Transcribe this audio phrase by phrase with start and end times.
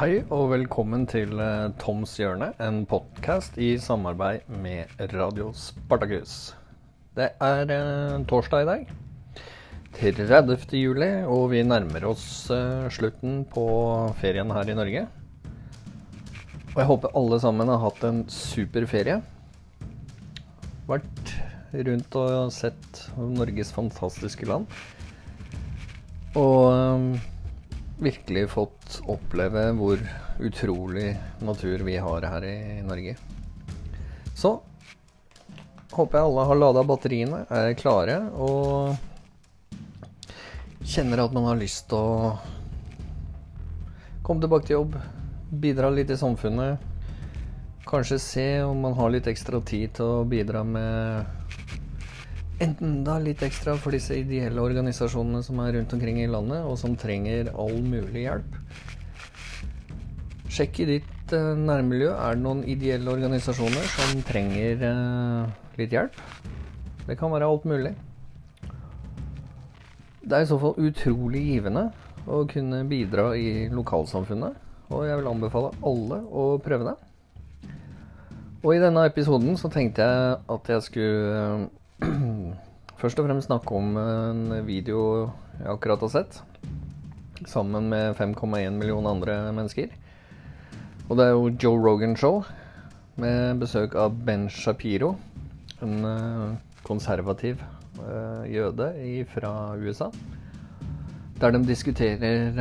[0.00, 6.54] Hei og velkommen til eh, Toms hjørne, en podkast i samarbeid med Radio Spartakus.
[7.18, 8.94] Det er eh, torsdag i dag,
[9.98, 10.54] 30.
[10.80, 13.66] juli, og vi nærmer oss eh, slutten på
[14.22, 15.02] ferien her i Norge.
[16.70, 19.18] Og jeg håper alle sammen har hatt en super ferie.
[20.88, 21.34] Vært
[21.90, 24.64] rundt og sett Norges fantastiske land.
[26.40, 27.20] Og
[28.00, 30.00] virkelig fått oppleve hvor
[30.40, 31.12] utrolig
[31.44, 33.16] natur vi har her i Norge.
[34.36, 34.54] Så
[35.92, 38.96] håper jeg alle har lada batteriene, er klare og
[40.86, 42.38] kjenner at man har lyst til å
[44.24, 44.96] komme tilbake til jobb,
[45.50, 46.78] bidra litt i samfunnet.
[47.90, 51.39] Kanskje se om man har litt ekstra tid til å bidra med
[52.60, 56.96] enda litt ekstra for disse ideelle organisasjonene som er rundt omkring i landet, og som
[56.98, 58.58] trenger all mulig hjelp.
[60.50, 62.10] Sjekk i ditt uh, nærmiljø.
[62.12, 65.50] Er det noen ideelle organisasjoner som trenger uh,
[65.80, 66.16] litt hjelp?
[67.06, 67.94] Det kan være alt mulig.
[70.20, 71.88] Det er i så fall utrolig givende
[72.28, 74.58] å kunne bidra i lokalsamfunnet,
[74.92, 76.98] og jeg vil anbefale alle å prøve det.
[78.60, 81.70] Og i denne episoden så tenkte jeg at jeg skulle
[83.00, 86.40] først og fremst snakke om en video jeg akkurat har sett.
[87.48, 89.88] Sammen med 5,1 millioner andre mennesker.
[91.08, 92.42] Og det er jo Joe Rogan Show
[93.20, 95.14] med besøk av Ben Shapiro.
[95.80, 97.62] En konservativ
[98.48, 98.90] jøde
[99.32, 100.10] fra USA.
[101.40, 102.52] Der de diskuterer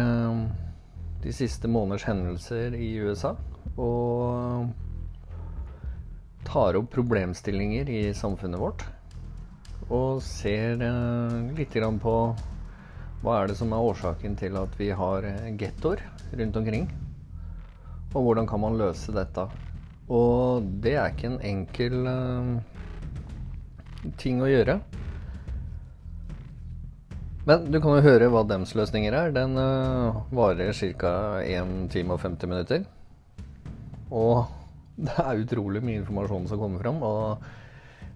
[1.20, 3.34] de siste måneders hendelser i USA.
[3.76, 4.72] Og
[6.48, 8.88] tar opp problemstillinger i samfunnet vårt
[9.90, 12.16] og ser eh, litt på
[13.20, 15.26] hva er det som er årsaken til at vi har
[15.60, 16.04] gettoer
[16.40, 16.86] rundt omkring.
[18.14, 19.44] Og hvordan kan man løse dette.
[20.10, 22.56] Og det er ikke en enkel uh,
[24.18, 24.80] ting å gjøre.
[27.50, 29.36] Men du kan jo høre hva dems løsninger er.
[29.36, 29.60] Den
[30.36, 30.72] varer
[31.02, 31.14] ca.
[31.44, 32.88] 1 time og 50 minutter.
[34.10, 34.46] Og
[35.06, 37.04] det er utrolig mye informasjon som kommer fram.
[37.04, 37.59] Og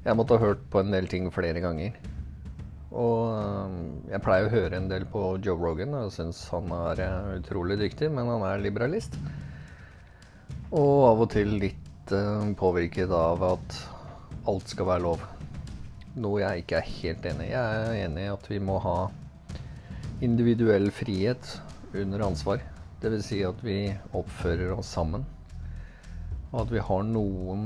[0.03, 1.95] jeg måtte ha hørt på en del ting flere ganger.
[2.93, 3.77] Og um,
[4.11, 7.79] jeg pleier å høre en del på Joe Rogan og syns han er uh, utrolig
[7.81, 9.17] dyktig, men han er liberalist.
[10.73, 13.79] Og av og til litt uh, påvirket av at
[14.49, 15.23] alt skal være lov.
[16.19, 17.53] Noe jeg ikke er helt enig i.
[17.55, 18.97] Jeg er enig i at vi må ha
[20.23, 21.55] individuell frihet
[21.97, 22.61] under ansvar.
[23.01, 23.25] Dvs.
[23.25, 25.25] Si at vi oppfører oss sammen.
[26.51, 27.65] Og at vi har noen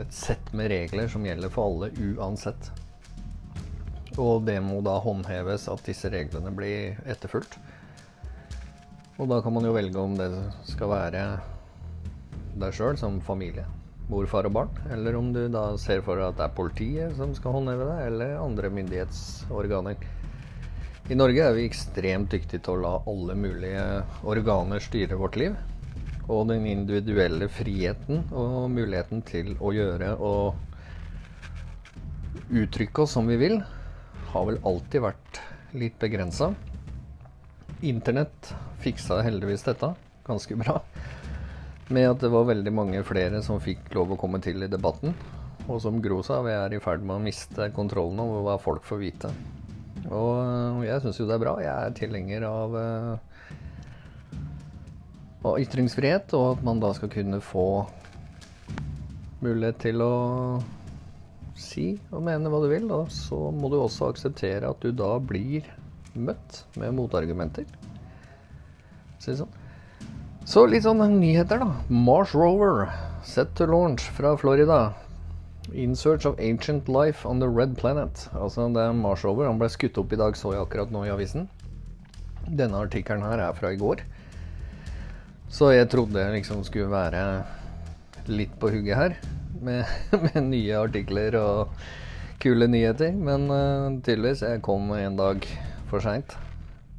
[0.00, 2.70] et sett med regler som gjelder for alle uansett.
[4.20, 7.58] Og det må da håndheves at disse reglene blir etterfulgt.
[9.18, 10.30] Og da kan man jo velge om det
[10.66, 11.24] skal være
[12.58, 13.64] deg sjøl som familie,
[14.10, 17.16] mor, far og barn, eller om du da ser for deg at det er politiet
[17.18, 20.10] som skal håndheve det, eller andre myndighetsorganer.
[21.10, 23.86] I Norge er vi ekstremt dyktige til å la alle mulige
[24.30, 25.58] organer styre vårt liv
[26.28, 30.54] og den individuelle friheten og muligheten til å gjøre og
[32.54, 33.58] uttrykke oss som vi vil,
[34.32, 35.40] har vel alltid vært
[35.76, 36.52] litt begrensa.
[37.84, 38.54] Internett
[38.84, 39.94] fiksa heldigvis dette
[40.26, 40.80] ganske bra.
[41.92, 45.12] Med at det var veldig mange flere som fikk lov å komme til i debatten.
[45.68, 48.84] Og som Gro sa, vi er i ferd med å miste kontrollen over hva folk
[48.88, 49.30] får vite.
[50.12, 51.54] Og jeg syns jo det er bra.
[51.64, 53.54] Jeg er tilhenger av uh,
[55.44, 57.84] og ytringsfrihet, og at man da skal kunne få
[59.44, 60.14] mulighet til å
[61.58, 62.88] si og mene hva du vil.
[62.94, 65.68] Og så må du også akseptere at du da blir
[66.14, 67.68] møtt med motargumenter.
[69.20, 69.52] Si sånn.
[70.44, 71.70] Så litt sånn nyheter, da.
[71.88, 72.88] Mars Rover
[73.24, 74.92] set to launch fra Florida.
[75.72, 78.26] In search of ancient life on the red planet.
[78.36, 79.48] Altså det er Mars Rover.
[79.48, 81.48] Han ble skutt opp i dag, så jeg akkurat nå i avisen.
[82.44, 84.04] Denne artikkelen her er fra i går.
[85.54, 87.46] Så jeg trodde jeg liksom skulle være
[88.26, 89.12] litt på hugget her
[89.62, 89.86] med,
[90.24, 91.70] med nye artikler og
[92.42, 93.14] kule nyheter.
[93.14, 95.46] Men uh, tydeligvis jeg kom en dag
[95.92, 96.34] for seint.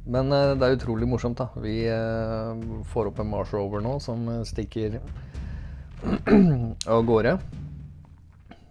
[0.08, 1.52] Men uh, det er utrolig morsomt, da.
[1.60, 2.56] Vi uh,
[2.94, 5.04] får opp en Mars Rover nå som stikker
[6.96, 7.36] av gårde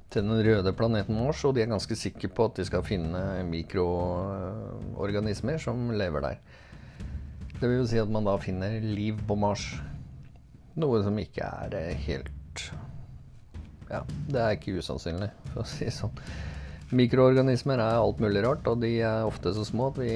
[0.09, 3.43] til den røde planeten Mars, og de er ganske sikre på at de skal finne
[3.51, 6.41] mikroorganismer som lever der.
[7.59, 9.63] Det vil jo si at man da finner liv på Mars.
[10.75, 12.65] Noe som ikke er helt
[13.87, 16.13] Ja, det er ikke usannsynlig, for å si det sånn.
[16.95, 20.13] Mikroorganismer er alt mulig rart, og de er ofte så små at vi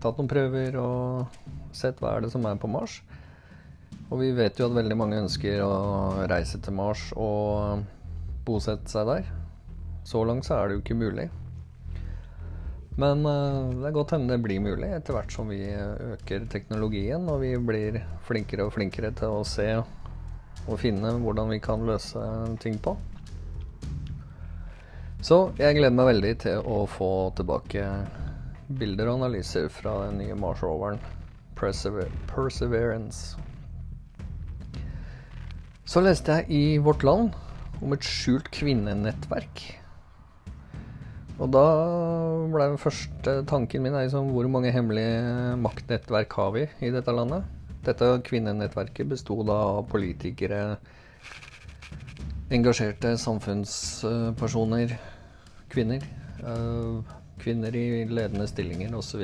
[0.00, 1.40] tatt noen prøver og
[1.76, 3.00] sett hva er det som er på Mars.
[4.10, 5.74] Og vi vet jo at veldig mange ønsker å
[6.30, 7.84] reise til Mars og
[8.48, 9.28] bosette seg der.
[10.08, 11.28] Så langt så er det jo ikke mulig.
[13.00, 17.28] Men uh, det er godt hende det blir mulig etter hvert som vi øker teknologien
[17.30, 22.24] og vi blir flinkere og flinkere til å se og finne hvordan vi kan løse
[22.60, 22.96] ting på.
[25.20, 27.84] Så jeg gleder meg veldig til å få tilbake
[28.80, 30.96] bilder og analyser fra den nye Mars-roveren
[31.58, 33.36] Persever Perseverance.
[35.84, 37.34] Så leste jeg i Vårt Land
[37.84, 39.66] om et skjult kvinnenettverk.
[41.40, 41.66] Og da
[42.52, 47.44] ble den første tanken min liksom, hvor mange hemmelige maktnettverk har vi i dette landet?
[47.84, 50.76] Dette kvinnenettverket besto da av politikere,
[52.52, 54.98] engasjerte samfunnspersoner,
[55.70, 56.04] kvinner.
[56.40, 59.22] Eh, kvinner i ledende stillinger osv.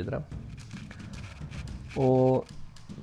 [1.97, 2.55] Og, og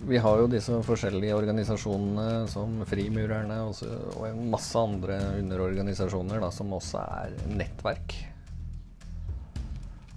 [0.08, 3.80] vi har jo disse forskjellige organisasjonene som Frimurerne og,
[4.18, 8.18] og en masse andre underorganisasjoner da, som også er nettverk.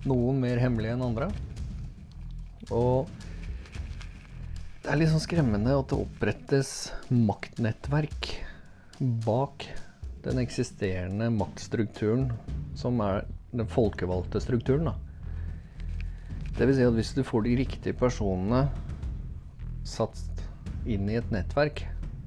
[0.06, 1.30] Noen mer hemmelige enn andre.
[2.74, 3.06] Og
[4.82, 6.72] det er litt sånn skremmende at det opprettes
[7.10, 8.28] maktnettverk
[9.26, 9.66] bak
[10.26, 12.32] den eksisterende maktstrukturen
[12.74, 14.90] som er den folkevalgte strukturen.
[16.56, 16.76] Dvs.
[16.76, 18.66] Si at hvis du får de riktige personene
[19.86, 20.18] satt
[20.86, 21.84] inn i et nettverk,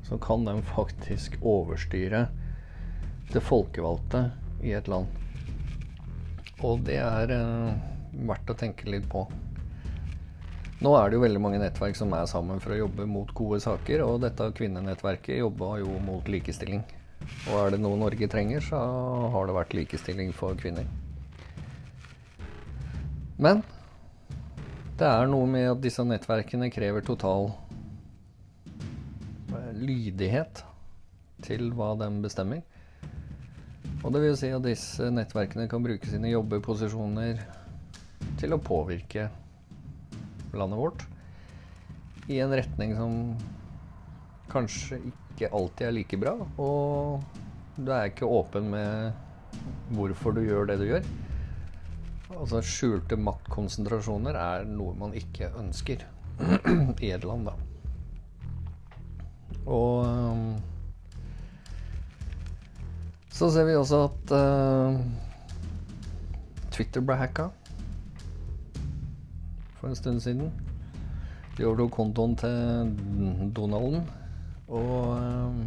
[0.07, 2.27] så kan de faktisk overstyre
[3.33, 4.29] det folkevalgte
[4.63, 5.11] i et land.
[6.63, 7.75] Og det er eh,
[8.29, 9.25] verdt å tenke litt på.
[10.79, 13.59] Nå er det jo veldig mange nettverk som er sammen for å jobbe mot gode
[13.63, 16.85] saker, og dette kvinnenettverket jobba jo mot likestilling.
[17.49, 18.79] Og er det noe Norge trenger, så
[19.33, 20.87] har det vært likestilling for kvinner.
[23.39, 23.63] Men
[24.99, 27.53] det er noe med at disse nettverkene krever total
[29.55, 30.63] eh, lydighet
[31.45, 32.65] til hva de bestemmer.
[34.03, 37.39] Og det vil si at disse nettverkene kan bruke sine jobbeposisjoner
[38.39, 39.29] til å påvirke
[40.55, 41.05] landet vårt
[42.29, 43.15] i en retning som
[44.51, 46.35] kanskje ikke alltid er like bra.
[46.59, 47.23] Og
[47.79, 49.13] du er ikke åpen med
[49.95, 51.07] hvorfor du gjør det du gjør.
[52.35, 56.03] Altså skjulte maktkonsentrasjoner er noe man ikke ønsker
[57.05, 57.55] i et land, da.
[59.69, 60.53] Og um,
[63.33, 64.99] så ser vi også at uh,
[66.73, 67.49] Twitter ble hacka
[69.79, 70.51] for en stund siden.
[71.57, 74.05] De overtok kontoen til Donalden.
[74.69, 75.61] Og um,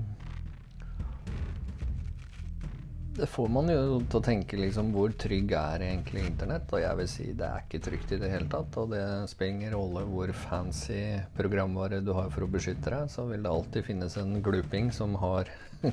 [3.12, 6.70] det får man jo til å tenke liksom hvor trygg er egentlig internett?
[6.72, 8.78] Og jeg vil si det er ikke trygt i det hele tatt.
[8.80, 11.02] Og det spiller ingen rolle hvor fancy
[11.36, 15.18] programvare du har for å beskytte deg, så vil det alltid finnes en gluping som
[15.20, 15.50] har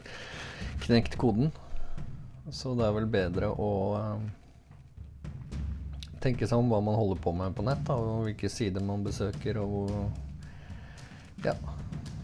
[0.85, 1.51] knekt koden.
[2.55, 5.27] Så det er vel bedre å uh,
[6.23, 9.03] tenke seg om hva man holder på med på nett, da, og hvilke sider man
[9.05, 9.91] besøker, og
[11.43, 11.55] ja.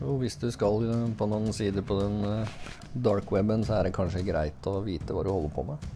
[0.03, 0.83] Og hvis du skal
[1.15, 2.55] på noen sider på den uh,
[2.95, 5.87] dark weben, så er det kanskje greit å vite hva du holder på med.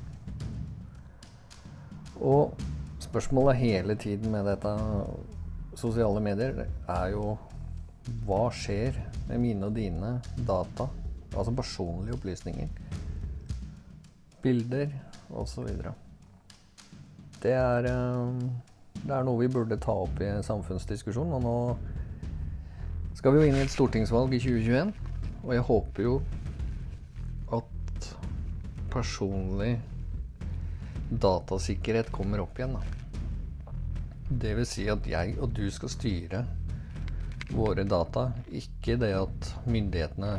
[2.19, 2.55] Og
[3.03, 4.71] spørsmålet hele tiden med dette
[5.79, 7.37] sosiale medier er jo
[8.25, 8.95] hva skjer
[9.29, 10.15] med mine og dine
[10.47, 10.87] data?
[11.35, 12.71] Altså personlige opplysninger.
[14.41, 14.95] Bilder
[15.29, 15.67] osv.
[17.43, 18.39] det er, eh,
[19.03, 21.35] det er noe vi burde ta opp i samfunnsdiskusjonen.
[21.37, 21.98] Og nå
[23.19, 24.91] skal vi jo inn i et stortingsvalg i 2021,
[25.43, 26.11] og jeg håper jo
[27.57, 28.05] at
[28.93, 29.73] personlig
[31.11, 32.77] datasikkerhet kommer opp igjen.
[32.77, 33.27] Da.
[34.29, 36.45] Det vil si at jeg og du skal styre
[37.51, 40.38] våre data, ikke det at myndighetene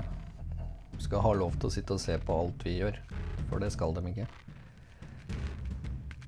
[1.04, 2.96] skal ha lov til å sitte og se på alt vi gjør.
[3.50, 4.30] For det skal de ikke.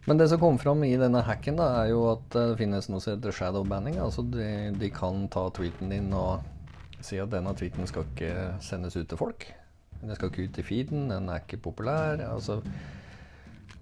[0.04, 3.02] Men det som kom fram i denne hacken, da, er jo at det finnes noe
[3.02, 4.00] som heter shadow banning.
[4.02, 6.42] Altså de, de, kan ta tweeten din og
[7.02, 8.32] si at denne tweeten skal ikke
[8.62, 9.46] sendes ut til folk.
[10.00, 12.18] Den skal ikke ut i feeden, den er ikke populær.
[12.26, 12.58] Altså,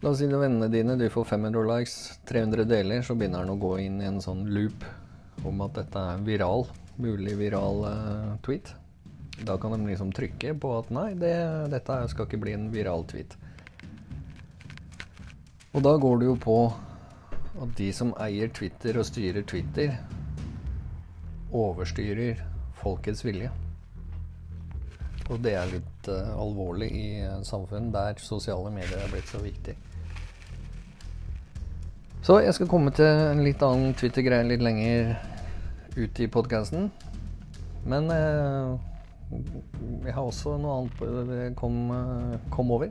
[0.03, 1.97] la oss si at vennene dine, du får 500 likes,
[2.29, 4.85] 300 deler, så begynner den å gå inn i en sånn loop
[5.49, 6.67] om at dette er viral,
[7.01, 8.75] mulig viral uh, tweet.
[9.49, 11.33] Da kan de liksom trykke på at nei, det,
[11.73, 13.40] dette skal ikke bli en viral tweet.
[15.71, 16.57] Og da går det jo på
[17.63, 19.93] at de som eier Twitter og styrer Twitter,
[21.55, 22.41] overstyrer
[22.81, 23.51] folkets vilje.
[25.31, 29.39] Og det er litt uh, alvorlig i uh, samfunn der sosiale medier er blitt så
[29.43, 29.77] viktig.
[32.27, 35.15] Så jeg skal komme til en litt annen Twitter-greie litt lenger
[35.97, 36.91] ut i podkasten.
[37.87, 38.75] Men uh,
[40.03, 42.91] jeg har også noe annet på det uh, kom over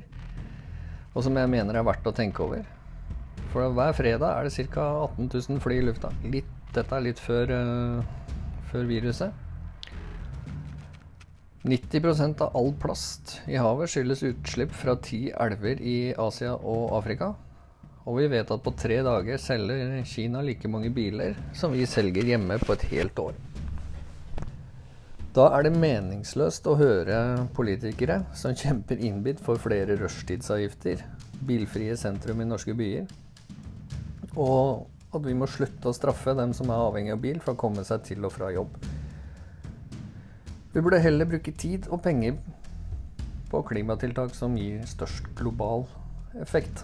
[1.14, 2.64] og som jeg mener er verdt å tenke over.
[3.50, 4.86] For hver fredag er det ca.
[5.10, 6.12] 18 000 fly i lufta.
[6.30, 9.46] Litt, dette er litt før, uh, før viruset.
[11.66, 17.34] 90% av all plast i havet skyldes utslipp fra ti elver i Asia og Afrika.
[18.08, 22.32] Og vi vet at på tre dager selger Kina like mange biler som vi selger
[22.32, 23.36] hjemme på et helt år.
[25.40, 27.18] Da er det meningsløst å høre
[27.56, 31.00] politikere som kjemper innbitt for flere rushtidsavgifter,
[31.48, 33.06] bilfrie sentrum i norske byer,
[34.36, 37.62] og at vi må slutte å straffe dem som er avhengig av bil for å
[37.62, 38.76] komme seg til og fra jobb.
[40.74, 42.36] Vi burde heller bruke tid og penger
[43.48, 45.88] på klimatiltak som gir størst global
[46.44, 46.84] effekt.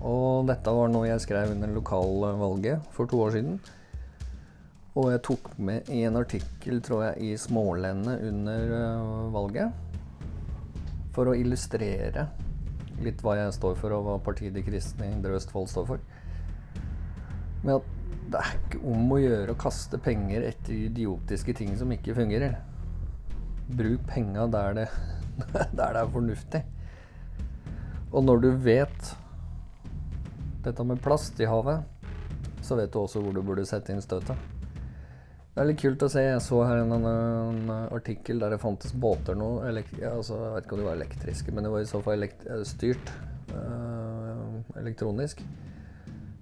[0.00, 3.60] Og dette var noe jeg skrev under lokalvalget for to år siden.
[4.98, 9.70] Og jeg tok med i en artikkel, tror jeg, i Smålendet under uh, valget.
[11.14, 12.26] For å illustrere
[13.04, 16.02] litt hva jeg står for, og hva partiet De kristne i Indre Østfold står for.
[17.62, 17.94] Med at
[18.28, 22.58] det er ikke om å gjøre å kaste penger etter idiotiske ting som ikke fungerer.
[23.70, 24.82] Bruk penga der,
[25.54, 26.64] der det er fornuftig.
[28.10, 29.14] Og når du vet
[30.66, 31.86] dette med plast i havet,
[32.66, 34.57] så vet du også hvor du burde sette inn støtet.
[35.58, 36.20] Det er litt kult å se.
[36.22, 39.48] Jeg så her en, en artikkel der det fantes båter nå.
[39.66, 42.44] Altså, jeg vet ikke om de var elektriske, men det var i så fall elekt
[42.70, 43.08] styrt
[43.58, 45.40] øh, elektronisk.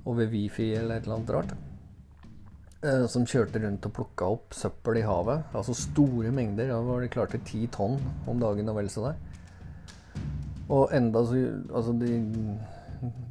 [0.04, 1.54] Over wifi eller et eller annet rart.
[2.82, 5.48] Øh, som kjørte rundt og plukka opp søppel i havet.
[5.56, 6.68] Altså store mengder.
[6.74, 7.96] Da var de til ti tonn
[8.28, 9.14] om dagen og vel så det.
[10.68, 11.40] Og enda så
[11.72, 12.20] Altså, de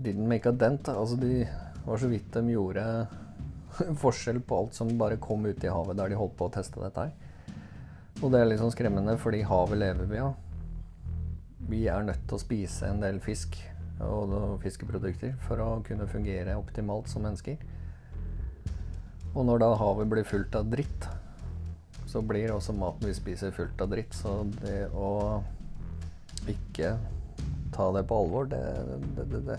[0.02, 0.90] didn't make a dent.
[0.90, 1.46] Altså, de
[1.86, 2.88] var så vidt de gjorde
[4.04, 6.82] forskjell på alt som bare kom ut i havet der de holdt på å teste
[6.82, 7.14] dette her.
[8.24, 10.36] Og det er litt sånn skremmende, fordi havet lever vi av.
[11.66, 13.58] Vi er nødt til å spise en del fisk
[14.04, 17.60] og fiskeprodukter for å kunne fungere optimalt som mennesker.
[19.36, 21.08] Og når da havet blir fullt av dritt,
[22.08, 24.16] så blir også maten vi spiser, fullt av dritt.
[24.16, 25.42] Så det å
[26.52, 26.96] ikke
[27.76, 28.62] ta det på alvor, det,
[29.18, 29.58] det, det, det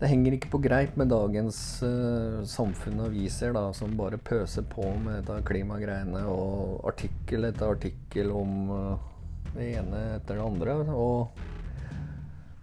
[0.00, 4.86] det henger ikke på greip med dagens uh, samfunn aviser da, som bare pøser på
[5.04, 9.10] med dette klimagreiene og artikkel etter artikkel om uh,
[9.52, 10.76] det ene etter det andre.
[10.96, 11.28] Og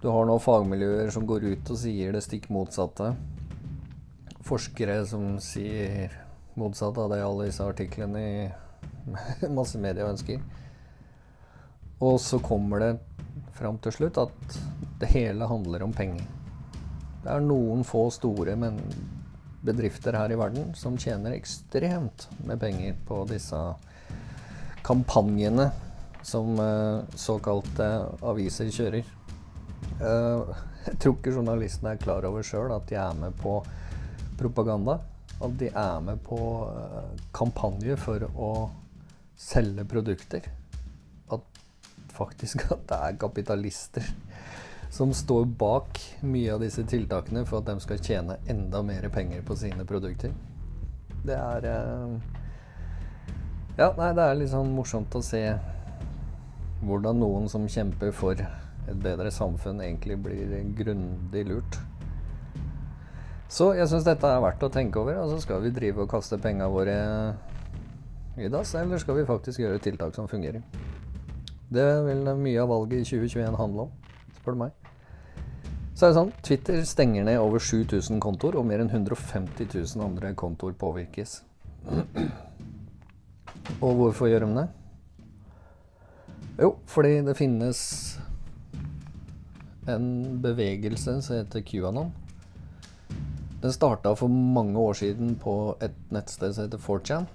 [0.01, 3.11] du har nå fagmiljøer som går ut og sier det stikk motsatte.
[4.47, 6.15] Forskere som sier
[6.57, 8.47] motsatt av det alle disse artiklene i
[9.59, 10.41] massemedia ønsker.
[12.01, 12.91] Og så kommer det
[13.57, 14.59] fram til slutt at
[15.01, 16.25] det hele handler om penger.
[17.23, 18.55] Det er noen få store
[19.67, 23.59] bedrifter her i verden som tjener ekstremt med penger på disse
[24.87, 25.69] kampanjene
[26.27, 27.87] som uh, såkalte
[28.25, 29.07] aviser kjører.
[30.01, 30.55] Uh,
[30.87, 33.59] jeg tror ikke journalistene er klar over sjøl at de er med på
[34.39, 34.99] propaganda.
[35.43, 36.37] At de er med på
[37.35, 38.51] kampanje kampanjer for å
[39.37, 40.47] selge produkter.
[41.29, 41.59] At
[42.15, 44.07] faktisk at det er kapitalister
[44.97, 49.43] som står bak mye av disse tiltakene for at de skal tjene enda mer penger
[49.45, 50.31] på sine produkter.
[51.21, 52.15] Det er eh,
[53.77, 55.43] Ja, nei, det er litt sånn morsomt å se
[56.81, 61.77] hvordan noen som kjemper for et bedre samfunn, egentlig blir grundig lurt.
[63.53, 65.21] Så jeg syns dette er verdt å tenke over.
[65.21, 66.97] Altså Skal vi drive og kaste penga våre
[68.37, 70.65] i dass, eller skal vi faktisk gjøre tiltak som fungerer?
[71.69, 73.95] Det vil mye av valget i 2021 handle om,
[74.41, 74.86] spør du meg.
[75.97, 80.03] Så er det sånn, Twitter stenger ned over 7000 kontoer, og mer enn 150 000
[80.05, 81.39] andre kontoer påvirkes.
[83.81, 84.67] Og hvorfor gjør de det?
[86.61, 87.81] Jo, fordi det finnes
[89.89, 90.07] en
[90.45, 92.13] bevegelse som heter QAnon.
[93.65, 97.29] Den starta for mange år siden på et nettsted som heter 4chan,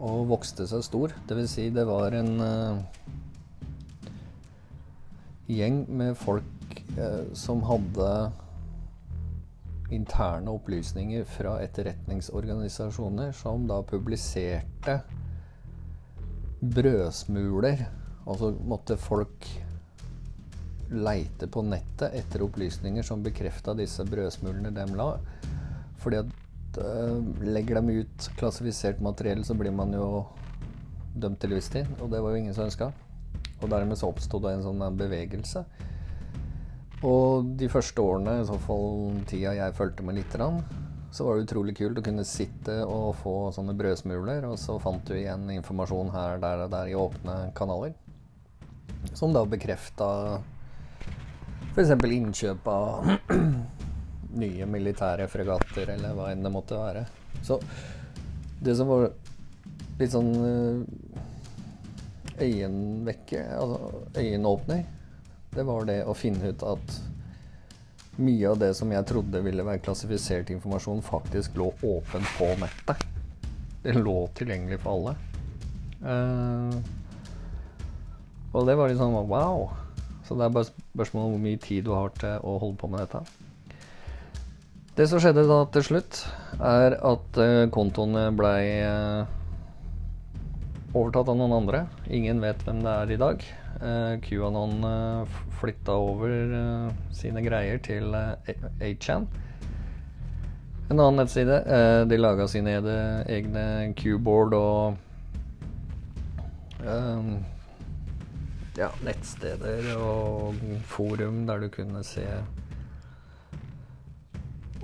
[0.00, 1.12] og vokste seg stor.
[1.28, 2.80] Det vil si, det var en uh,
[5.52, 6.55] gjeng med folk
[7.36, 8.10] som hadde
[9.90, 15.00] interne opplysninger fra etterretningsorganisasjoner som da publiserte
[16.60, 17.86] brødsmuler.
[18.26, 19.46] Og så måtte folk
[20.90, 25.12] leite på nettet etter opplysninger som bekrefta disse brødsmulene de la.
[26.02, 30.26] Fordi at uh, legger dem ut klassifisert materiell, så blir man jo
[31.14, 31.90] dømt til livstid.
[32.00, 32.90] Og det var jo ingen som ønska.
[33.62, 35.64] Og dermed så oppstod det en sånn bevegelse.
[37.06, 40.58] Og de første årene, i så fall tida jeg fulgte med lite grann,
[41.14, 45.06] så var det utrolig kult å kunne sitte og få sånne brødsmuler, og så fant
[45.06, 47.94] du igjen informasjon her, der og der i åpne kanaler.
[49.14, 50.08] Som da bekrefta
[51.76, 51.92] F.eks.
[51.94, 53.06] innkjøp av
[54.42, 57.06] nye militære fregatter, eller hva enn det måtte være.
[57.46, 57.60] Så
[58.64, 59.10] det som var
[60.00, 60.76] litt sånn eh,
[62.42, 64.84] øyenvekker, altså øyenåpner,
[65.56, 66.96] det var det å finne ut at
[68.16, 73.02] mye av det som jeg trodde ville være klassifisert informasjon, faktisk lå åpent på nettet.
[73.84, 75.16] Det lå tilgjengelig for alle.
[76.00, 76.76] Uh,
[78.56, 79.68] og det var litt sånn wow.
[80.26, 82.90] Så det er bare spørsmål om hvor mye tid du har til å holde på
[82.90, 83.22] med dette.
[84.96, 86.22] Det som skjedde da til slutt,
[86.56, 89.35] er at uh, kontoene blei uh,
[90.96, 91.84] overtatt av noen andre.
[92.12, 93.42] Ingen vet hvem det er i dag.
[93.76, 98.34] Uh, QAnon uh, flytta over uh, sine greier til uh,
[98.80, 99.26] 8chan.
[100.86, 101.58] En annen nettside.
[102.06, 102.76] de laga sine
[103.26, 104.94] egne Q-board og
[108.78, 112.22] ja, nettsteder og forum der du kunne se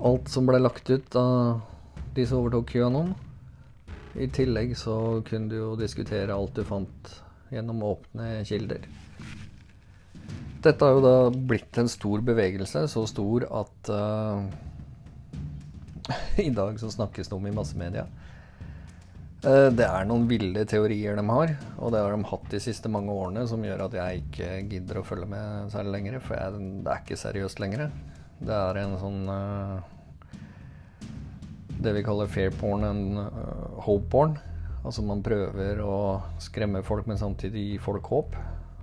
[0.03, 1.61] alt som ble lagt ut av
[2.17, 3.13] de som overtok QAnon.
[4.13, 4.95] I tillegg så
[5.25, 7.13] kunne du jo diskutere alt du fant
[7.53, 8.85] gjennom åpne kilder.
[10.63, 14.45] Dette har jo da blitt en stor bevegelse, så stor at uh,
[16.45, 18.05] i dag så snakkes det om i massemedia.
[19.43, 22.91] Uh, det er noen ville teorier de har, og det har de hatt de siste
[22.91, 26.69] mange årene, som gjør at jeg ikke gidder å følge med særlig lenger, for jeg,
[26.85, 27.89] det er ikke seriøst lenger.
[28.43, 29.91] Det er en sånn uh,
[31.83, 34.37] Det vi kaller fair porn and uh, hope porn.
[34.83, 35.95] Altså man prøver å
[36.43, 38.37] skremme folk, men samtidig gi folk håp.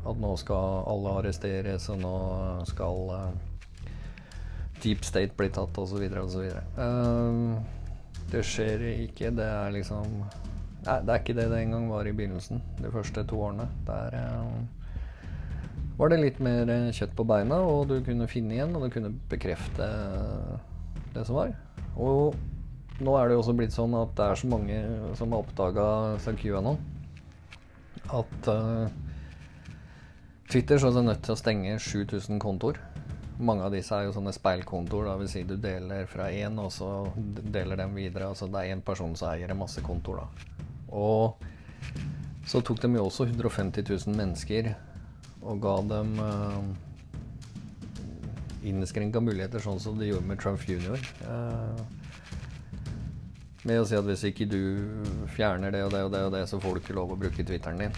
[0.09, 2.15] At nå skal alle arresteres, og nå
[2.69, 3.91] skal uh,
[4.81, 6.47] Deep State bli tatt, osv., osv.
[6.77, 7.61] Uh,
[8.33, 9.33] det skjer ikke.
[9.37, 10.23] Det er liksom
[10.81, 12.63] Nei, det er ikke det det engang var i begynnelsen.
[12.81, 13.67] De første to årene.
[13.85, 14.81] Der uh,
[16.01, 18.95] var det litt mer eh, kjøtt på beina, og du kunne finne igjen, og du
[18.95, 19.89] kunne bekrefte
[21.13, 21.53] det som var.
[22.01, 22.39] Og
[23.01, 24.81] nå er det jo også blitt sånn at det er så mange
[25.19, 25.87] som har oppdaga
[26.41, 26.79] QAnon
[28.11, 28.89] at uh,
[30.51, 32.81] Twitter så er nødt til å stenge 7000 kontoer.
[33.41, 35.07] Mange av disse er jo sånne speilkontoer.
[35.07, 36.91] Da vil si du deler fra én, og så
[37.25, 38.33] deler dem videre.
[38.33, 40.27] Altså det er én person som eier masse kontoer, da.
[40.91, 41.39] Og
[42.51, 44.73] så tok de jo også 150 000 mennesker
[45.41, 46.59] og ga dem uh,
[48.67, 50.99] innskrenka muligheter, sånn som de gjorde med Trump jr.
[51.25, 51.79] Uh,
[53.69, 54.61] med å si at hvis ikke du
[55.35, 57.45] fjerner det og det og det, og det så får du ikke lov å bruke
[57.45, 57.97] Twitteren din.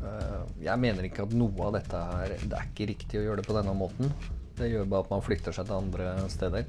[0.00, 3.42] Uh, jeg mener ikke at noe av dette er Det er ikke riktig å gjøre
[3.42, 4.12] det på denne måten.
[4.56, 6.68] Det gjør bare at man flykter seg til andre steder.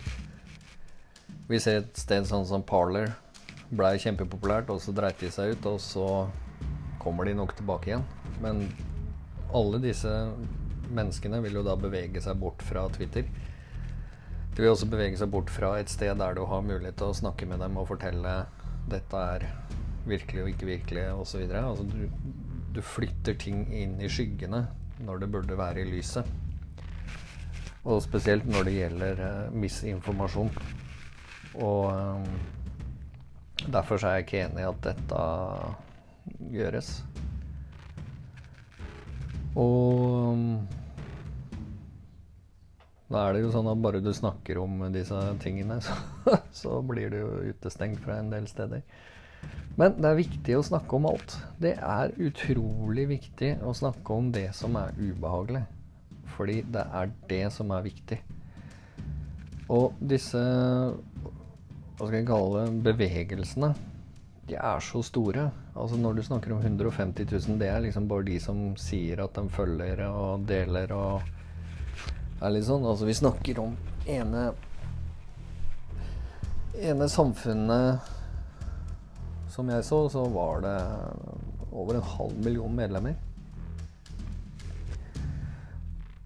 [1.48, 3.14] Vi ser et sted sånn som Parler
[3.72, 6.08] blei kjempepopulært, og så dreit de seg ut, og så
[7.02, 8.04] kommer de nok tilbake igjen.
[8.44, 8.66] Men
[9.56, 10.12] alle disse
[10.92, 13.28] menneskene vil jo da bevege seg bort fra Twitter.
[14.52, 17.18] De vil også bevege seg bort fra et sted der du har mulighet til å
[17.22, 18.36] snakke med dem og fortelle
[18.92, 19.48] dette er
[20.10, 21.44] virkelig og ikke virkelig osv.
[21.56, 22.08] Altså du,
[22.76, 24.66] du flytter ting inn i skyggene
[25.06, 26.28] når det burde være i lyset.
[27.82, 30.52] Og spesielt når det gjelder uh, misinformasjon.
[31.62, 32.28] Og um,
[33.70, 35.24] Derfor er jeg ikke enig i at dette
[36.50, 36.90] gjøres.
[39.54, 40.40] Og
[43.12, 47.12] Da er det jo sånn at bare du snakker om disse tingene, så, så blir
[47.12, 48.86] du jo utestengt fra en del steder.
[49.80, 51.38] Men det er viktig å snakke om alt.
[51.62, 55.64] Det er utrolig viktig å snakke om det som er ubehagelig.
[56.36, 58.20] Fordi det er det som er viktig.
[59.72, 60.42] Og disse
[62.02, 63.68] hva skal jeg kalle det, bevegelsene,
[64.50, 65.44] de er så store.
[65.78, 69.38] Altså Når du snakker om 150 000, det er liksom bare de som sier at
[69.38, 71.28] de følger og deler og
[72.42, 72.86] er litt sånn.
[72.88, 73.76] Altså vi snakker om
[74.10, 74.52] ene
[76.82, 78.12] ene samfunnet
[79.52, 80.78] som jeg så, så var det
[81.72, 83.18] over en halv million medlemmer.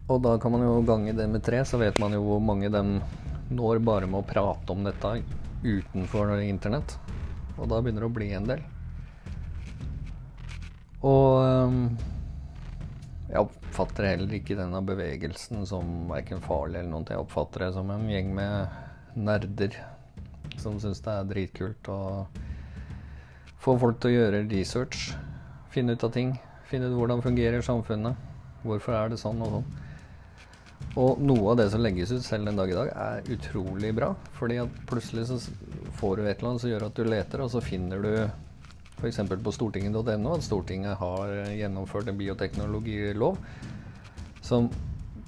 [0.05, 2.69] Og da kan man jo gange det med tre, så vet man jo hvor mange
[2.69, 2.99] dem
[3.49, 5.15] når bare med å prate om dette
[5.65, 6.97] utenfor internett.
[7.57, 8.61] Og da begynner det å bli en del.
[11.05, 11.79] Og um,
[13.25, 17.07] jeg oppfatter heller ikke denne bevegelsen som verken farlig eller noe.
[17.09, 19.79] Jeg oppfatter det som en gjeng med nerder
[20.61, 21.99] som syns det er dritkult å
[23.61, 25.09] få folk til å gjøre research.
[25.73, 26.35] Finne ut av ting.
[26.69, 28.17] Finne ut hvordan fungerer samfunnet.
[28.65, 29.67] Hvorfor er det sånn og sånn.
[31.01, 34.13] Og noe av det som legges ut selv den dag i dag, er utrolig bra.
[34.37, 35.39] Fordi at plutselig så
[35.99, 38.11] får du et eller annet som gjør at du leter, og så finner du
[38.95, 39.21] f.eks.
[39.43, 43.39] på stortinget.no at Stortinget har gjennomført en bioteknologilov
[44.45, 44.69] som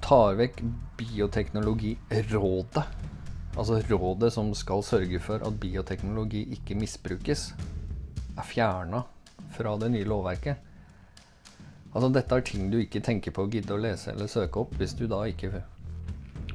[0.04, 0.62] tar vekk
[0.98, 2.84] Bioteknologirådet.
[3.58, 7.52] Altså rådet som skal sørge for at bioteknologi ikke misbrukes,
[8.38, 9.02] er fjerna
[9.54, 10.56] fra det nye lovverket.
[11.94, 14.74] Altså Dette er ting du ikke tenker på å gidde å lese eller søke opp
[14.78, 15.62] hvis du da ikke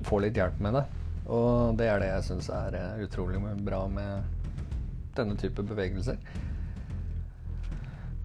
[0.03, 0.83] får litt hjelp med det.
[1.31, 4.23] Og det er det jeg syns er eh, utrolig bra med
[5.15, 6.19] denne type bevegelser.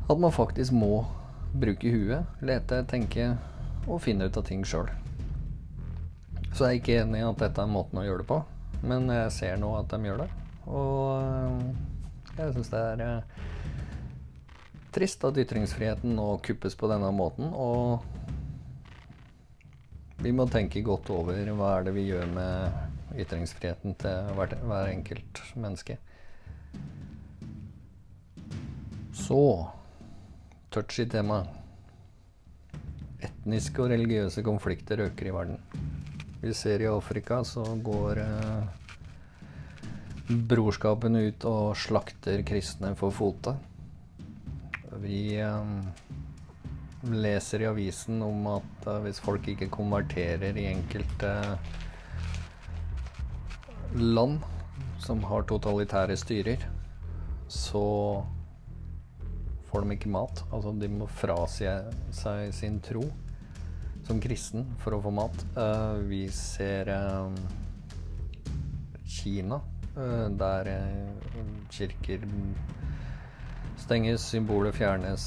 [0.09, 1.05] At man faktisk må
[1.53, 3.35] bruke huet, lete, tenke
[3.89, 4.89] og finne ut av ting sjøl.
[6.53, 8.39] Så jeg er ikke enig i at dette er måten å gjøre det på,
[8.89, 10.29] men jeg ser nå at de gjør det.
[10.69, 11.61] Og eh,
[12.39, 13.23] jeg syns det er eh,
[14.97, 17.53] trist at ytringsfriheten nå kuppes på denne måten.
[17.53, 18.01] Og
[20.25, 24.93] vi må tenke godt over hva er det vi gjør med ytringsfriheten til hver, hver
[24.93, 25.99] enkelt menneske.
[29.19, 29.43] Så
[30.71, 31.43] touchy tema.
[33.19, 35.63] Etniske og religiøse konflikter øker i verden.
[36.43, 38.69] Vi ser i Afrika så går eh,
[40.29, 43.57] brorskapene ut og slakter kristne for fote.
[45.03, 45.73] Vi eh,
[47.11, 51.35] leser i avisen om at eh, hvis folk ikke konverterer i enkelte
[53.99, 54.39] land
[55.03, 56.65] som har totalitære styrer,
[57.49, 57.87] så
[59.69, 60.43] får de ikke mat.
[60.51, 61.69] Altså de må frasi
[62.17, 63.05] seg sin tro
[64.09, 65.45] som kristen for å få mat.
[65.57, 67.29] Uh, vi ser uh,
[69.05, 69.61] Kina,
[69.99, 70.73] uh, der
[71.75, 72.25] kirker
[73.79, 75.27] stenges, symboler fjernes,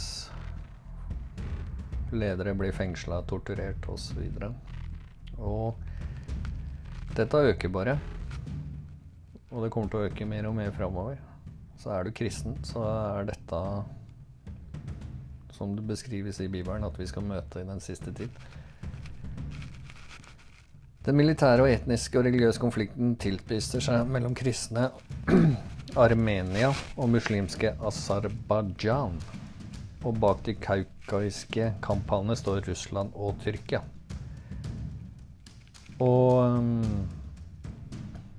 [2.11, 4.19] ledere blir fengsla, torturert osv.
[5.37, 7.99] Og, og dette øker bare.
[9.51, 11.19] Og det kommer til å øke mer og mer framover.
[11.81, 13.61] Så er du kristen, så er dette
[15.61, 18.33] som det beskrives i Bibelen, at vi skal møte i den siste tid.
[21.05, 24.87] Den militære og etniske og religiøse konflikten tilspisser seg mellom kristne
[26.05, 29.21] Armenia og muslimske Aserbajdsjan.
[30.01, 33.83] Og bak de kaukaiske kampene står Russland og Tyrkia.
[36.01, 37.05] Og um,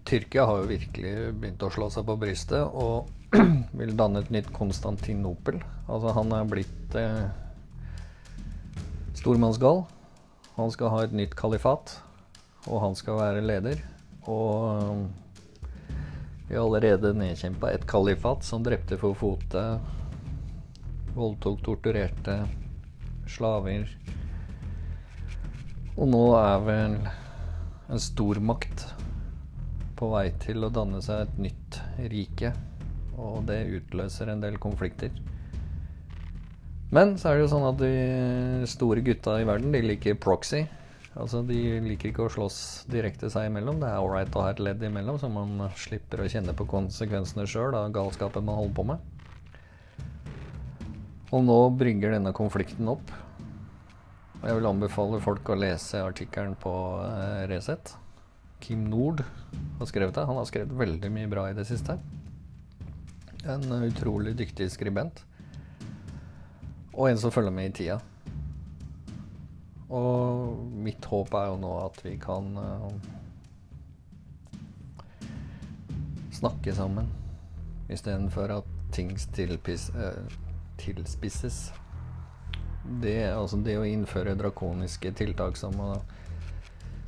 [0.07, 3.11] Tyrkia har jo virkelig begynt å slå seg på brystet og
[3.79, 5.63] vil danne et nytt Konstantinopel.
[5.87, 7.27] Altså han er blitt eh,
[9.19, 9.85] stormannsgal.
[10.57, 11.97] Han skal ha et nytt kalifat,
[12.69, 13.83] og han skal være leder.
[14.29, 15.05] Og um,
[16.49, 19.63] vi har allerede nedkjempa et kalifat som drepte for fote,
[21.17, 22.37] voldtok, torturerte
[23.31, 23.89] slaver.
[25.97, 26.99] Og nå er vel
[27.93, 28.87] en stormakt
[29.97, 31.81] på vei til å danne seg et nytt
[32.13, 32.53] rike.
[33.17, 35.13] Og det utløser en del konflikter.
[36.93, 40.67] Men så er det jo sånn at de store gutta i verden, de liker proxy.
[41.13, 42.59] Altså, De liker ikke å slåss
[42.93, 43.81] direkte seg imellom.
[43.81, 47.49] Det er ålreit å ha et ledd imellom, så man slipper å kjenne på konsekvensene
[47.49, 49.09] sjøl av galskapen man holder på med.
[51.33, 53.13] Og nå brygger denne konflikten opp.
[54.43, 56.73] Og jeg vil anbefale folk å lese artikkelen på
[57.07, 57.95] eh, Resett.
[58.63, 59.23] Kim Nord
[59.79, 60.27] har skrevet det.
[60.29, 61.97] Han har skrevet veldig mye bra i det siste.
[63.49, 65.25] En utrolig dyktig skribent.
[66.93, 67.99] Og en som følger med i tida.
[69.93, 72.93] Og mitt håp er jo nå at vi kan uh,
[76.33, 77.11] snakke sammen
[77.93, 80.37] istedenfor at ting uh,
[80.81, 81.73] tilspisses.
[83.03, 85.93] Det, altså det å innføre drakoniske tiltak som å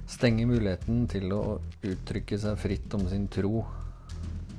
[0.06, 1.42] stenge muligheten til å
[1.82, 3.64] uttrykke seg fritt om sin tro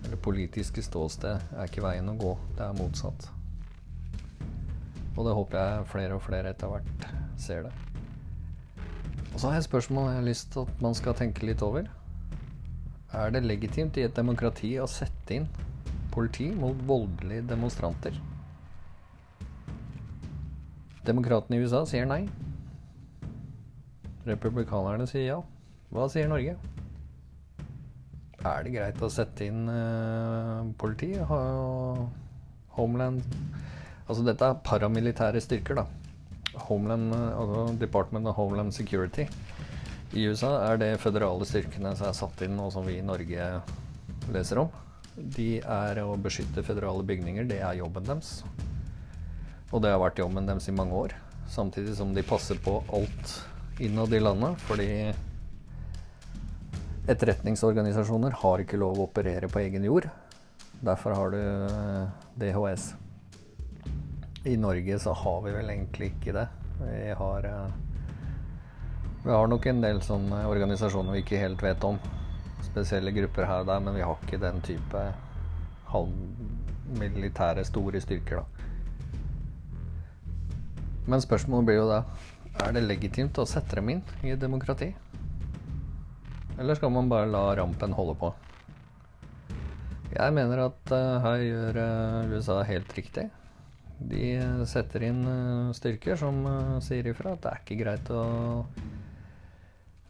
[0.06, 2.36] eller politiske ståsted, er ikke veien å gå.
[2.58, 3.30] Det er motsatt.
[5.15, 7.06] Og det håper jeg flere og flere etter hvert
[7.39, 7.73] ser det.
[9.34, 11.63] Og så har jeg et spørsmål jeg har lyst til at man skal tenke litt
[11.63, 11.88] over.
[13.15, 15.47] Er det legitimt i et demokrati å sette inn
[16.12, 18.15] politi mot voldelige demonstranter?
[21.08, 22.23] Demokratene i USA sier nei.
[24.25, 25.41] Republikanerne sier ja.
[25.93, 26.56] Hva sier Norge?
[28.45, 31.12] Er det greit å sette inn uh, politi?
[32.75, 33.23] Homeland
[34.06, 35.86] Altså dette er paramilitære styrker, da.
[36.68, 39.26] Homeland, altså Department of Homeland Security
[40.15, 43.48] i USA er det føderale styrkene som er satt inn, og som vi i Norge
[44.32, 44.70] leser om.
[45.15, 47.48] De er å beskytte føderale bygninger.
[47.50, 48.38] Det er jobben deres.
[49.74, 51.15] Og det har vært jobben deres i mange år.
[51.52, 53.36] Samtidig som de passer på alt
[53.84, 54.89] innad i landet, fordi
[57.12, 60.08] etterretningsorganisasjoner har ikke lov å operere på egen jord.
[60.86, 62.08] Derfor har du eh,
[62.39, 62.94] DHS.
[64.46, 66.48] I Norge så har vi vel egentlig ikke det.
[66.78, 67.72] Vi har, eh,
[69.24, 71.98] vi har nok en del sånne organisasjoner vi ikke helt vet om.
[72.62, 75.02] Spesielle grupper her og der, men vi har ikke den type
[75.90, 78.46] halvmilitære store styrker, da.
[81.08, 82.04] Men spørsmålet blir jo da
[82.66, 84.92] er det legitimt å sette dem inn i et demokrati?
[86.60, 88.30] Eller skal man bare la rampen holde på?
[90.14, 93.26] Jeg mener at uh, her gjør uh, USA helt riktig.
[94.00, 94.26] De
[94.68, 98.24] setter inn eh, styrker som eh, sier ifra at det er ikke greit å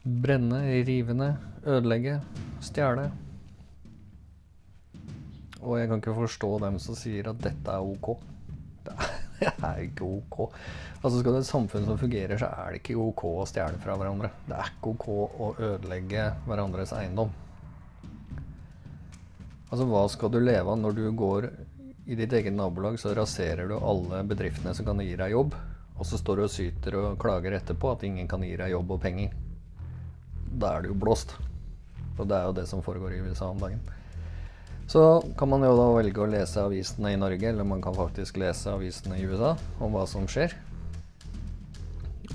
[0.06, 2.20] brenne, rive ned, ødelegge,
[2.66, 3.10] stjele.
[5.66, 8.12] Og jeg kan ikke forstå dem som sier at dette er ok.
[8.86, 8.98] Det
[9.50, 10.42] er ikke ok.
[11.02, 13.98] Altså Skal det et samfunn som fungerer, så er det ikke ok å stjele fra
[13.98, 14.32] hverandre.
[14.46, 17.34] Det er ikke ok å ødelegge hverandres eiendom.
[19.70, 21.50] Altså Hva skal du leve av når du går
[22.06, 25.56] i ditt eget nabolag så raserer du alle bedriftene som kan gi deg jobb,
[25.96, 28.94] og så står du og syter og klager etterpå at ingen kan gi deg jobb
[28.94, 29.34] og penger.
[30.56, 31.34] Da er du jo blåst.
[32.16, 33.82] Og det er jo det som foregår i USA om dagen.
[34.88, 35.02] Så
[35.38, 38.70] kan man jo da velge å lese avisene i Norge, eller man kan faktisk lese
[38.70, 40.54] avisene i USA om hva som skjer.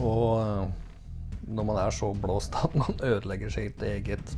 [0.01, 0.65] Og eh,
[1.47, 4.35] når man er så blåst at man ødelegger sitt eget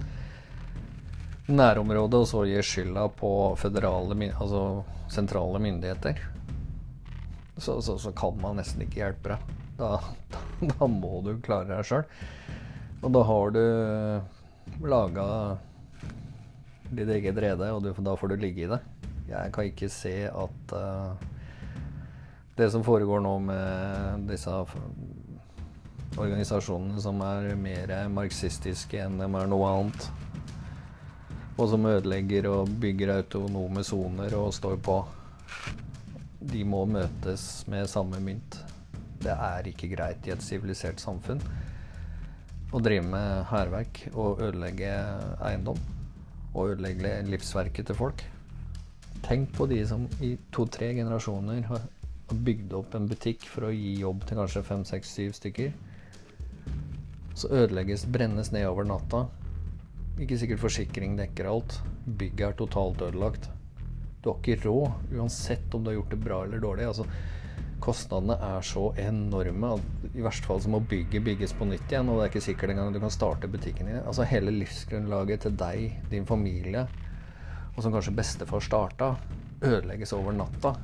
[1.50, 6.20] nærområde, og så gir skylda på føderale, altså sentrale myndigheter,
[7.57, 9.50] så, så, så, kan man nesten ikke hjelpe deg.
[9.78, 9.90] Da,
[10.33, 12.07] da, da må du klare deg sjøl.
[13.02, 13.62] Og da har du
[14.87, 15.26] laga
[16.92, 18.81] ditt eget rede, og du, da får du ligge i det.
[19.31, 21.14] Jeg kan ikke se at uh,
[22.59, 24.52] det som foregår nå med disse
[26.20, 30.09] organisasjonene som er mer marxistiske enn de er noe annet,
[31.58, 35.00] og som ødelegger og bygger autonome soner og står på.
[36.52, 38.58] De må møtes med samme mynt.
[39.22, 41.42] Det er ikke greit i et sivilisert samfunn
[42.72, 44.92] å drive med hærverk og ødelegge
[45.44, 45.80] eiendom.
[46.52, 48.24] Og ødelegge livsverket til folk.
[49.22, 51.84] Tenk på de som i to-tre generasjoner har
[52.32, 55.72] bygd opp en butikk for å gi jobb til kanskje fem, seks, syv stykker.
[57.36, 59.26] Så ødelegges, brennes ned over natta.
[60.20, 61.79] Ikke sikkert forsikring dekker alt.
[62.05, 63.48] Bygget er totalt ødelagt.
[64.22, 66.85] Du har ikke råd, uansett om du har gjort det bra eller dårlig.
[66.90, 67.07] Altså,
[67.83, 72.12] kostnadene er så enorme at i verste fall så må bygget bygges på nytt igjen.
[72.12, 74.05] Og det er ikke sikkert engang du kan starte butikken igjen.
[74.05, 76.87] Altså hele livsgrunnlaget til deg, din familie,
[77.72, 79.14] og som kanskje bestefar starta,
[79.64, 80.77] ødelegges over natta.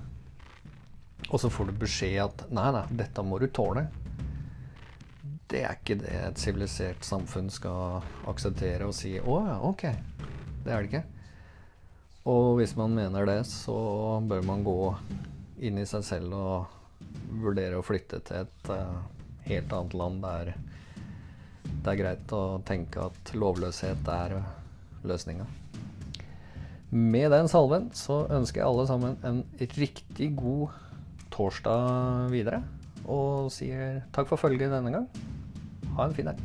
[1.29, 3.87] Og så får du beskjed at nei, nei, dette må du tåle
[5.49, 9.95] det er ikke det et sivilisert samfunn skal akseptere og si 'Å ja, ok'.
[10.65, 11.05] Det er det ikke.
[12.29, 14.97] Og hvis man mener det, så bør man gå
[15.65, 16.67] inn i seg selv og
[17.41, 19.01] vurdere å flytte til et uh,
[19.49, 20.53] helt annet land der
[21.69, 24.35] det er greit å tenke at lovløshet er
[25.09, 25.47] løsninga.
[26.91, 29.43] Med den salven så ønsker jeg alle sammen en
[29.77, 30.77] riktig god
[31.33, 32.63] torsdag videre.
[33.09, 35.09] Og sier takk for følget denne gang.
[35.99, 36.37] Ha en fin dag.